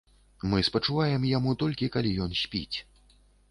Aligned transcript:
Мы 0.53 0.63
спачуваем 0.69 1.27
яму 1.37 1.53
толькі 1.65 1.91
калі 1.99 2.17
ён 2.27 2.31
спіць. 2.43 2.77